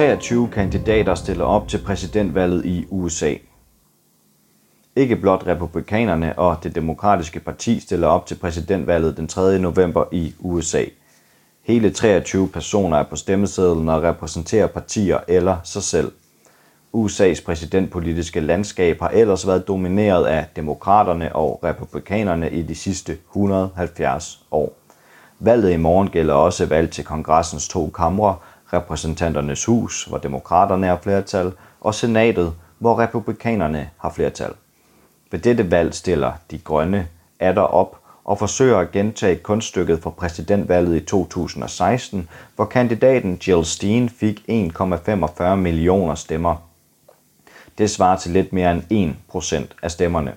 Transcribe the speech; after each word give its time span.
23 0.00 0.48
kandidater 0.48 1.14
stiller 1.14 1.44
op 1.44 1.68
til 1.68 1.78
præsidentvalget 1.78 2.64
i 2.64 2.86
USA. 2.90 3.34
Ikke 4.96 5.16
blot 5.16 5.46
republikanerne 5.46 6.38
og 6.38 6.56
det 6.62 6.74
demokratiske 6.74 7.40
parti 7.40 7.80
stiller 7.80 8.08
op 8.08 8.26
til 8.26 8.34
præsidentvalget 8.34 9.16
den 9.16 9.28
3. 9.28 9.58
november 9.58 10.04
i 10.12 10.34
USA. 10.38 10.84
Hele 11.62 11.90
23 11.90 12.48
personer 12.48 12.96
er 12.96 13.02
på 13.02 13.16
stemmesedlen 13.16 13.88
og 13.88 14.02
repræsenterer 14.02 14.66
partier 14.66 15.18
eller 15.28 15.56
sig 15.64 15.82
selv. 15.82 16.12
USA's 16.96 17.44
præsidentpolitiske 17.44 18.40
landskab 18.40 19.00
har 19.00 19.08
ellers 19.08 19.46
været 19.46 19.68
domineret 19.68 20.26
af 20.26 20.46
demokraterne 20.56 21.36
og 21.36 21.60
republikanerne 21.64 22.50
i 22.50 22.62
de 22.62 22.74
sidste 22.74 23.18
170 23.28 24.42
år. 24.50 24.72
Valget 25.38 25.72
i 25.72 25.76
morgen 25.76 26.08
gælder 26.10 26.34
også 26.34 26.66
valg 26.66 26.90
til 26.90 27.04
kongressens 27.04 27.68
to 27.68 27.90
kamre, 27.90 28.36
repræsentanternes 28.72 29.64
hus, 29.64 30.04
hvor 30.04 30.18
demokraterne 30.18 30.86
har 30.86 30.98
flertal, 31.02 31.52
og 31.80 31.94
senatet, 31.94 32.54
hvor 32.78 32.98
republikanerne 32.98 33.90
har 33.98 34.10
flertal. 34.10 34.52
Ved 35.30 35.38
dette 35.38 35.70
valg 35.70 35.94
stiller 35.94 36.32
de 36.50 36.58
grønne 36.58 37.08
atter 37.40 37.62
op 37.62 37.96
og 38.24 38.38
forsøger 38.38 38.78
at 38.78 38.92
gentage 38.92 39.36
kunststykket 39.36 40.02
fra 40.02 40.10
præsidentvalget 40.10 40.96
i 40.96 41.00
2016, 41.04 42.28
hvor 42.56 42.64
kandidaten 42.64 43.38
Jill 43.46 43.64
Stein 43.64 44.08
fik 44.08 44.40
1,45 44.50 45.54
millioner 45.54 46.14
stemmer. 46.14 46.56
Det 47.78 47.90
svarer 47.90 48.16
til 48.16 48.32
lidt 48.32 48.52
mere 48.52 48.82
end 48.90 49.14
1% 49.34 49.62
af 49.82 49.90
stemmerne. 49.90 50.34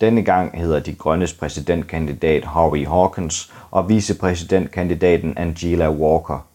Denne 0.00 0.22
gang 0.22 0.58
hedder 0.58 0.80
de 0.80 0.94
grønnes 0.94 1.32
præsidentkandidat 1.32 2.44
Harvey 2.44 2.86
Hawkins 2.86 3.52
og 3.70 3.88
vicepræsidentkandidaten 3.88 5.38
Angela 5.38 5.90
Walker. 5.90 6.47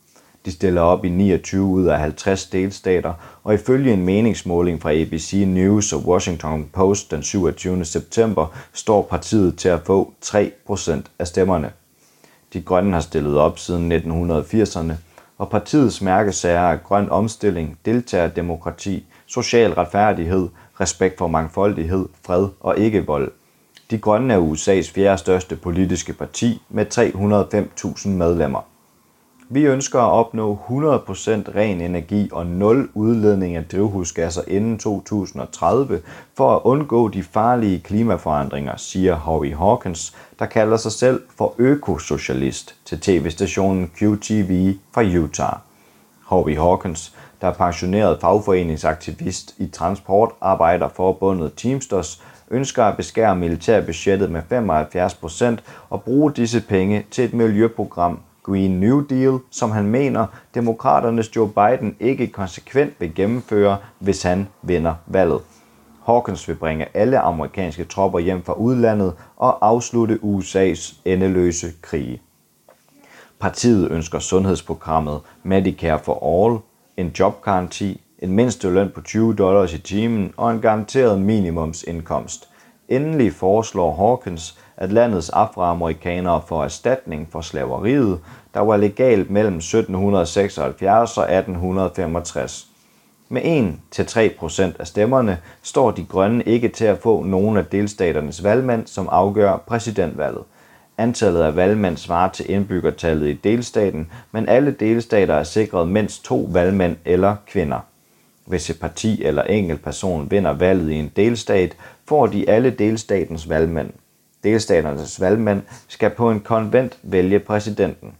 De 0.45 0.52
stiller 0.52 0.81
op 0.81 1.05
i 1.05 1.09
29 1.09 1.66
ud 1.66 1.86
af 1.86 1.99
50 1.99 2.45
delstater, 2.45 3.13
og 3.44 3.53
ifølge 3.53 3.94
en 3.94 4.05
meningsmåling 4.05 4.81
fra 4.81 4.94
ABC 4.94 5.44
News 5.47 5.94
og 5.94 6.05
Washington 6.05 6.69
Post 6.73 7.11
den 7.11 7.23
27. 7.23 7.85
september 7.85 8.47
står 8.73 9.02
partiet 9.02 9.58
til 9.58 9.69
at 9.69 9.81
få 9.85 10.13
3% 10.25 11.02
af 11.19 11.27
stemmerne. 11.27 11.72
De 12.53 12.61
grønne 12.61 12.94
har 12.94 13.00
stillet 13.00 13.38
op 13.38 13.59
siden 13.59 13.91
1980'erne, 13.91 14.94
og 15.38 15.50
partiets 15.50 16.02
mærkesager 16.02 16.59
er 16.59 16.78
grøn 16.78 17.09
omstilling, 17.09 17.78
deltagerdemokrati, 17.85 19.05
social 19.25 19.73
retfærdighed, 19.73 20.50
respekt 20.81 21.17
for 21.17 21.28
mangfoldighed, 21.28 22.05
fred 22.25 22.47
og 22.59 22.78
ikke-vold. 22.78 23.31
De 23.91 23.97
Grønne 23.97 24.33
er 24.33 24.39
USA's 24.39 24.94
fjerde 24.94 25.17
største 25.17 25.55
politiske 25.55 26.13
parti 26.13 26.61
med 26.69 26.85
305.000 28.05 28.09
medlemmer. 28.09 28.72
Vi 29.54 29.66
ønsker 29.66 30.00
at 30.00 30.12
opnå 30.12 30.59
100% 30.70 30.72
ren 31.56 31.82
energi 31.82 32.30
og 32.32 32.46
nul 32.46 32.90
udledning 32.94 33.56
af 33.56 33.66
drivhusgasser 33.66 34.42
inden 34.48 34.80
2030 34.80 36.02
for 36.38 36.56
at 36.56 36.62
undgå 36.64 37.08
de 37.08 37.23
farlige 37.23 37.80
klimaforandringer, 37.80 38.78
siger 38.78 39.16
Howie 39.16 39.56
Hawkins, 39.56 40.16
der 40.40 40.46
kalder 40.46 40.78
sig 40.78 40.92
selv 40.92 41.22
for 41.38 41.56
økosocialist 41.58 42.76
til 42.86 43.00
tv-stationen 43.00 43.92
QTV 43.98 44.74
fra 44.94 45.04
Utah. 45.04 45.56
Howie 46.26 46.59
Hawkins, 46.59 47.14
der 47.42 47.48
er 47.48 47.54
pensioneret 47.54 48.22
fagforeningsaktivist 48.22 49.56
i 49.58 49.68
Transportarbejderforbundet 49.68 51.52
Teamsters, 51.58 52.24
ønsker 52.52 52.84
at 52.84 52.98
beskære 52.98 53.36
militærbudgettet 53.36 54.31
med 54.31 54.42
75% 55.59 55.62
og 55.90 56.04
bruge 56.04 56.31
disse 56.31 56.62
penge 56.62 57.06
til 57.12 57.26
et 57.26 57.34
miljøprogram, 57.34 58.20
Green 58.44 58.80
New 58.80 59.02
Deal, 59.02 59.39
som 59.52 59.72
han 59.72 59.88
mener, 59.88 60.25
demokraternes 60.55 61.35
Joe 61.35 61.50
Biden 61.50 61.95
ikke 62.00 62.28
konsekvent 62.28 62.94
vil 63.00 63.16
gennemføre, 63.16 63.78
hvis 64.00 64.23
han 64.23 64.47
vinder 64.62 64.94
valget. 65.07 65.40
Hawkins 66.06 66.47
vil 66.47 66.56
bringe 66.56 66.88
alle 66.94 67.19
amerikanske 67.19 67.84
tropper 67.84 68.19
hjem 68.19 68.44
fra 68.44 68.53
udlandet 68.53 69.13
og 69.38 69.68
afslutte 69.68 70.19
USA's 70.23 70.95
endeløse 71.06 71.68
krige. 71.81 72.22
Partiet 73.40 73.91
ønsker 73.91 74.19
sundhedsprogrammet 74.19 75.22
Medicare 75.44 76.00
for 76.00 76.44
All, 76.44 76.59
en 76.97 77.12
jobgaranti, 77.19 78.01
en 78.19 78.31
mindsteløn 78.31 78.89
på 78.95 79.01
20 79.01 79.35
dollars 79.35 79.73
i 79.73 79.78
timen 79.78 80.34
og 80.38 80.51
en 80.51 80.62
garanteret 80.62 81.22
minimumsindkomst. 81.22 82.50
Endelig 82.89 83.33
foreslår 83.33 83.95
Hawkins, 83.95 84.57
at 84.77 84.91
landets 84.91 85.29
afroamerikanere 85.29 86.41
får 86.47 86.63
erstatning 86.63 87.27
for 87.31 87.41
slaveriet, 87.41 88.19
der 88.53 88.59
var 88.59 88.77
legalt 88.77 89.29
mellem 89.29 89.57
1776 89.57 91.17
og 91.17 91.31
1865. 91.31 92.67
Med 93.29 93.41
1-3% 93.95 94.79
af 94.79 94.88
stemmerne 94.88 95.38
står 95.61 95.91
de 95.91 96.05
grønne 96.05 96.44
ikke 96.44 96.69
til 96.69 96.85
at 96.85 96.97
få 96.97 97.23
nogen 97.23 97.57
af 97.57 97.66
delstaternes 97.66 98.44
valgmænd, 98.44 98.88
som 98.88 99.09
afgør 99.11 99.57
præsidentvalget. 99.57 100.44
Antallet 100.97 101.41
af 101.41 101.55
valgmænd 101.55 101.97
svarer 101.97 102.29
til 102.29 102.51
indbyggertallet 102.51 103.27
i 103.27 103.33
delstaten, 103.33 104.11
men 104.31 104.50
alle 104.50 104.71
delstater 104.71 105.33
er 105.33 105.44
sikret 105.44 105.88
mindst 105.88 106.25
to 106.25 106.50
valgmænd 106.51 106.95
eller 107.05 107.35
kvinder. 107.47 107.79
Hvis 108.46 108.70
et 108.70 108.80
parti 108.80 109.24
eller 109.24 109.44
enkelt 109.44 109.84
person 109.84 110.31
vinder 110.31 110.54
valget 110.54 110.92
i 110.92 110.96
en 110.96 111.12
delstat, 111.16 111.78
får 112.08 112.28
de 112.28 112.50
alle 112.50 112.70
delstatens 112.70 113.50
valgmænd. 113.50 113.90
Delstaternes 114.44 115.22
valgmænd 115.22 115.62
skal 115.88 116.09
på 116.09 116.31
en 116.31 116.40
konvent 116.40 116.98
vælge 117.04 117.40
præsidenten. 117.40 118.14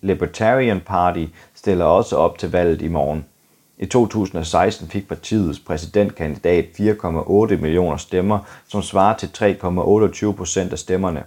Libertarian 0.00 0.80
Party 0.80 1.24
stiller 1.54 1.84
også 1.84 2.16
op 2.16 2.38
til 2.38 2.50
valget 2.50 2.82
i 2.82 2.88
morgen. 2.88 3.24
I 3.78 3.86
2016 3.86 4.88
fik 4.88 5.08
partiets 5.08 5.58
præsidentkandidat 5.58 6.64
4,8 6.64 7.56
millioner 7.56 7.96
stemmer, 7.96 8.38
som 8.68 8.82
svarer 8.82 9.16
til 9.16 9.26
3,28 9.26 10.32
procent 10.32 10.72
af 10.72 10.78
stemmerne. 10.78 11.24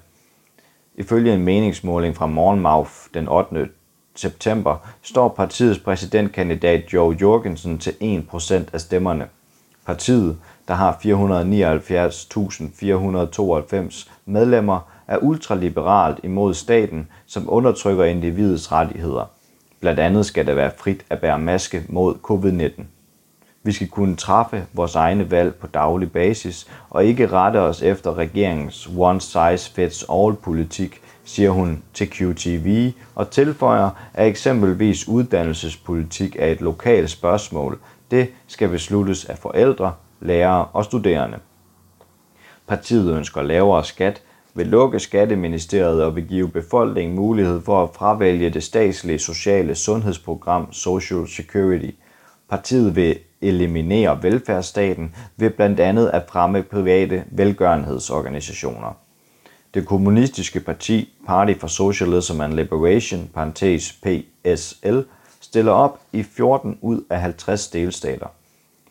Ifølge 0.95 1.33
en 1.33 1.43
meningsmåling 1.43 2.15
fra 2.15 2.25
Morgenmouth 2.25 2.91
den 3.13 3.27
8 3.27 3.69
september 4.15 4.77
står 5.01 5.27
partiets 5.27 5.79
præsidentkandidat 5.79 6.93
Joe 6.93 7.17
Jorgensen 7.21 7.77
til 7.77 8.23
1% 8.33 8.53
af 8.73 8.81
stemmerne. 8.81 9.27
Partiet, 9.85 10.37
der 10.67 10.73
har 10.73 10.99
479.492 13.91 14.09
medlemmer, 14.25 14.79
er 15.07 15.17
ultraliberalt 15.17 16.19
imod 16.23 16.53
staten, 16.53 17.07
som 17.25 17.49
undertrykker 17.49 18.03
individets 18.03 18.71
rettigheder. 18.71 19.25
Blandt 19.79 19.99
andet 19.99 20.25
skal 20.25 20.45
det 20.45 20.55
være 20.55 20.71
frit 20.77 21.05
at 21.09 21.19
bære 21.19 21.39
maske 21.39 21.83
mod 21.89 22.15
covid-19. 22.15 22.83
Vi 23.63 23.71
skal 23.71 23.87
kunne 23.87 24.15
træffe 24.15 24.65
vores 24.73 24.95
egne 24.95 25.31
valg 25.31 25.55
på 25.55 25.67
daglig 25.67 26.11
basis 26.11 26.67
og 26.89 27.05
ikke 27.05 27.27
rette 27.27 27.57
os 27.57 27.81
efter 27.81 28.17
regeringens 28.17 28.89
one-size-fits-all-politik, 28.97 31.01
siger 31.25 31.49
hun 31.49 31.83
til 31.93 32.09
QTV 32.09 32.91
og 33.15 33.29
tilføjer, 33.29 33.89
at 34.13 34.27
eksempelvis 34.27 35.07
uddannelsespolitik 35.07 36.35
er 36.39 36.47
et 36.47 36.61
lokalt 36.61 37.09
spørgsmål. 37.09 37.79
Det 38.11 38.29
skal 38.47 38.69
besluttes 38.69 39.25
af 39.25 39.37
forældre, 39.37 39.93
lærere 40.21 40.65
og 40.65 40.85
studerende. 40.85 41.37
Partiet 42.67 43.15
ønsker 43.15 43.41
lavere 43.41 43.83
skat, 43.83 44.21
vil 44.53 44.67
lukke 44.67 44.99
Skatteministeriet 44.99 46.03
og 46.03 46.15
vil 46.15 46.27
give 46.27 46.49
befolkningen 46.49 47.15
mulighed 47.15 47.61
for 47.61 47.83
at 47.83 47.89
fravælge 47.93 48.49
det 48.49 48.63
statslige 48.63 49.19
sociale 49.19 49.75
sundhedsprogram 49.75 50.73
Social 50.73 51.27
Security. 51.27 51.89
Partiet 52.49 52.95
vil 52.95 53.19
eliminere 53.41 54.23
velfærdsstaten 54.23 55.15
ved 55.37 55.49
blandt 55.49 55.79
andet 55.79 56.09
at 56.09 56.23
fremme 56.29 56.63
private 56.63 57.23
velgørenhedsorganisationer. 57.31 59.02
Det 59.73 59.85
kommunistiske 59.85 60.59
parti 60.59 61.13
Party 61.25 61.53
for 61.59 61.67
Socialism 61.67 62.41
and 62.41 62.53
Liberation, 62.53 63.29
parentes 63.33 63.93
PSL, 64.03 64.99
stiller 65.41 65.71
op 65.71 65.99
i 66.11 66.23
14 66.23 66.77
ud 66.81 67.03
af 67.09 67.21
50 67.21 67.67
delstater. 67.67 68.27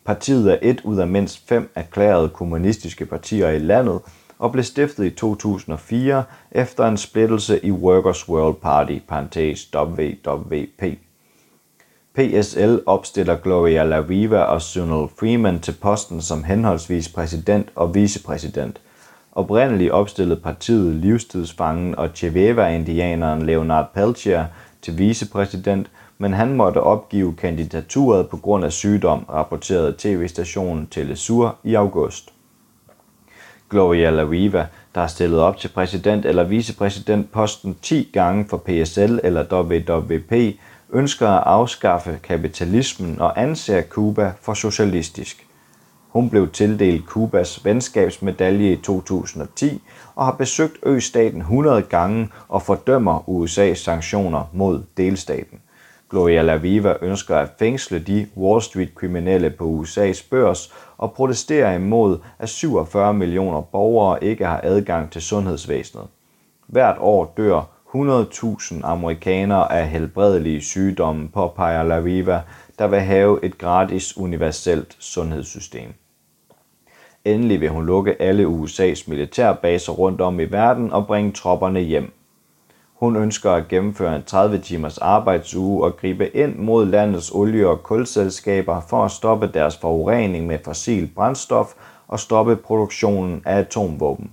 Partiet 0.04 0.52
er 0.52 0.58
et 0.62 0.80
ud 0.84 0.98
af 0.98 1.06
mindst 1.06 1.48
fem 1.48 1.70
erklærede 1.74 2.28
kommunistiske 2.28 3.06
partier 3.06 3.48
i 3.48 3.58
landet 3.58 4.00
og 4.38 4.52
blev 4.52 4.64
stiftet 4.64 5.04
i 5.04 5.10
2004 5.10 6.24
efter 6.50 6.88
en 6.88 6.96
splittelse 6.96 7.64
i 7.64 7.70
Workers' 7.70 8.28
World 8.28 8.54
Party, 8.54 8.98
parentes 9.08 9.74
WWP. 9.74 10.98
PSL 12.14 12.76
opstiller 12.86 13.36
Gloria 13.36 13.84
La 13.84 14.04
Riva 14.08 14.38
og 14.42 14.62
Sunil 14.62 15.08
Freeman 15.18 15.60
til 15.60 15.76
posten 15.82 16.22
som 16.22 16.44
henholdsvis 16.44 17.08
præsident 17.08 17.68
og 17.74 17.94
vicepræsident. 17.94 18.80
Oprindeligt 19.32 19.90
opstillede 19.90 20.40
partiet 20.40 20.94
livstidsfangen 20.94 21.94
og 21.94 22.08
Cheveva-indianeren 22.14 23.46
Leonard 23.46 23.90
Peltier 23.94 24.44
til 24.82 24.98
vicepræsident, 24.98 25.90
men 26.18 26.32
han 26.32 26.54
måtte 26.54 26.80
opgive 26.80 27.36
kandidaturet 27.36 28.28
på 28.28 28.36
grund 28.36 28.64
af 28.64 28.72
sygdom, 28.72 29.24
rapporterede 29.30 29.94
tv-stationen 29.98 30.86
Telesur 30.86 31.56
i 31.64 31.74
august. 31.74 32.32
Gloria 33.70 34.10
Laviva, 34.10 34.66
der 34.94 35.00
har 35.00 35.08
stillet 35.08 35.40
op 35.40 35.56
til 35.56 35.68
præsident 35.68 36.26
eller 36.26 36.44
vicepræsident 36.44 37.32
posten 37.32 37.76
10 37.82 38.10
gange 38.12 38.46
for 38.48 38.56
PSL 38.56 39.18
eller 39.22 39.44
WWP, 39.52 40.58
ønsker 40.90 41.28
at 41.28 41.42
afskaffe 41.46 42.18
kapitalismen 42.22 43.20
og 43.20 43.42
anser 43.42 43.82
Cuba 43.82 44.32
for 44.42 44.54
socialistisk. 44.54 45.46
Hun 46.12 46.30
blev 46.30 46.50
tildelt 46.50 47.06
Kubas 47.06 47.64
venskabsmedalje 47.64 48.72
i 48.72 48.76
2010 48.76 49.82
og 50.14 50.24
har 50.24 50.32
besøgt 50.32 50.76
østaten 50.82 51.40
100 51.40 51.82
gange 51.82 52.28
og 52.48 52.62
fordømmer 52.62 53.28
USA's 53.28 53.74
sanktioner 53.74 54.50
mod 54.52 54.82
delstaten. 54.96 55.60
Gloria 56.10 56.42
Laviva 56.42 56.94
ønsker 57.02 57.36
at 57.36 57.50
fængsle 57.58 57.98
de 57.98 58.26
Wall 58.36 58.62
Street-kriminelle 58.62 59.50
på 59.50 59.82
USA's 59.82 60.28
børs 60.30 60.72
og 60.98 61.12
protesterer 61.12 61.74
imod, 61.74 62.18
at 62.38 62.48
47 62.48 63.14
millioner 63.14 63.60
borgere 63.60 64.24
ikke 64.24 64.46
har 64.46 64.60
adgang 64.62 65.10
til 65.10 65.22
sundhedsvæsenet. 65.22 66.06
Hvert 66.66 66.96
år 67.00 67.34
dør 67.36 67.62
100.000 67.94 68.74
amerikanere 68.82 69.72
af 69.72 69.88
helbredelige 69.88 70.60
sygdomme, 70.60 71.28
påpeger 71.28 71.82
Laviva, 71.82 72.42
der 72.78 72.86
vil 72.86 73.00
have 73.00 73.44
et 73.44 73.58
gratis 73.58 74.16
universelt 74.16 74.96
sundhedssystem. 74.98 75.94
Endelig 77.24 77.60
vil 77.60 77.68
hun 77.68 77.86
lukke 77.86 78.22
alle 78.22 78.46
USA's 78.46 79.04
militærbaser 79.10 79.92
rundt 79.92 80.20
om 80.20 80.40
i 80.40 80.44
verden 80.44 80.92
og 80.92 81.06
bringe 81.06 81.32
tropperne 81.32 81.80
hjem. 81.80 82.12
Hun 82.94 83.16
ønsker 83.16 83.50
at 83.50 83.68
gennemføre 83.68 84.16
en 84.16 84.22
30 84.22 84.58
timers 84.58 84.98
arbejdsuge 84.98 85.84
og 85.84 85.96
gribe 85.96 86.36
ind 86.36 86.56
mod 86.56 86.86
landets 86.86 87.30
olie- 87.30 87.68
og 87.68 87.82
kulselskaber 87.82 88.80
for 88.80 89.04
at 89.04 89.10
stoppe 89.10 89.50
deres 89.54 89.76
forurening 89.76 90.46
med 90.46 90.58
fossil 90.64 91.10
brændstof 91.14 91.72
og 92.08 92.20
stoppe 92.20 92.56
produktionen 92.56 93.42
af 93.44 93.58
atomvåben. 93.58 94.30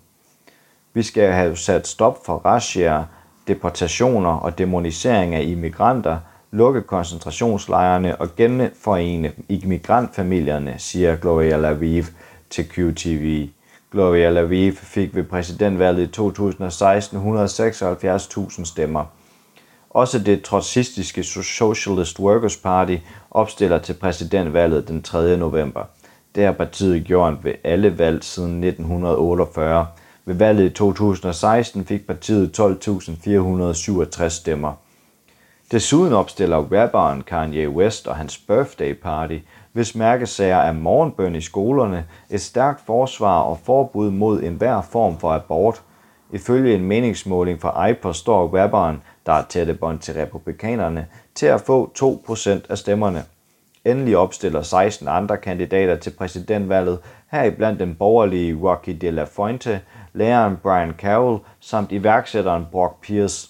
Vi 0.94 1.04
skal 1.04 1.32
have 1.32 1.56
sat 1.56 1.88
stop 1.88 2.26
for 2.26 2.34
razziaer, 2.34 3.04
deportationer 3.48 4.34
og 4.34 4.58
demonisering 4.58 5.36
af 5.36 5.44
immigranter, 5.44 6.18
lukke 6.52 6.82
koncentrationslejrene 6.82 8.16
og 8.16 8.36
genforene 8.36 9.32
immigrantfamilierne, 9.50 10.74
siger 10.78 11.16
Gloria 11.16 11.58
Laviv 11.58 12.04
til 12.50 12.69
QTV. 12.69 13.50
Gloria 13.92 14.30
Laviv 14.30 14.74
fik 14.74 15.16
ved 15.16 15.24
præsidentvalget 15.24 16.04
i 16.04 16.07
2016 16.07 17.38
176.000 17.38 18.66
stemmer. 18.66 19.06
Også 19.90 20.19
det 20.19 20.44
trotsistiske 20.44 21.24
Socialist 21.24 22.19
Workers 22.19 22.57
Party 22.57 22.98
opstiller 23.31 23.78
til 23.80 23.94
præsidentvalget 23.94 24.88
den 24.88 25.01
3. 25.01 25.38
november. 25.38 25.84
Det 26.36 26.46
har 26.46 26.51
partiet 26.51 27.06
gjort 27.06 27.34
ved 27.44 27.54
alle 27.63 27.98
valg 27.98 28.24
siden 28.24 28.63
1948. 28.63 29.88
Ved 30.25 30.36
valget 30.36 30.66
i 30.66 30.69
2016 30.69 31.86
fik 31.86 32.07
partiet 32.07 32.60
12.467 32.60 34.30
stemmer. 34.30 34.74
Desuden 35.72 36.13
opstiller 36.13 36.57
rapperen 36.57 37.22
Kanye 37.22 37.69
West 37.69 38.07
og 38.07 38.16
hans 38.16 38.38
birthday 38.38 38.94
party, 38.94 39.38
hvis 39.74 39.95
mærkesager 39.95 40.57
er 40.57 40.74
morgenbøn 40.74 41.36
i 41.36 41.42
skolerne, 41.42 42.06
et 42.30 42.42
stærkt 42.42 42.81
forsvar 42.86 43.39
og 43.39 43.60
forbud 43.63 44.12
mod 44.12 44.44
enhver 44.44 44.81
form 44.81 45.18
for 45.18 45.31
abort. 45.31 45.81
Ifølge 46.31 46.75
en 46.75 46.83
meningsmåling 46.83 47.62
fra 47.62 47.88
iPod 47.88 48.13
står 48.13 48.57
rapperen, 48.57 49.01
der 49.25 49.33
er 49.33 49.44
tætte 49.50 49.74
bånd 49.74 50.00
til 50.00 50.13
republikanerne, 50.13 51.07
til 51.36 51.45
at 51.45 51.62
få 51.62 51.92
2% 52.00 52.50
af 52.69 52.77
stemmerne. 52.77 53.24
Endelig 53.86 54.18
opstiller 54.18 54.62
16 54.62 55.07
andre 55.07 55.38
kandidater 55.38 55.95
til 55.95 56.10
præsidentvalget, 56.10 57.00
heriblandt 57.31 57.80
den 57.80 57.95
borgerlige 57.95 58.60
Rocky 58.63 58.98
de 59.01 59.12
la 59.12 59.24
Fuente, 59.24 59.81
læreren 60.13 60.57
Brian 60.63 60.94
Carroll 60.98 61.39
samt 61.60 61.92
iværksætteren 61.92 62.68
Brock 62.71 63.01
Pierce. 63.01 63.50